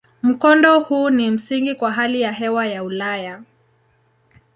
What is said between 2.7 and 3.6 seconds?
Ulaya.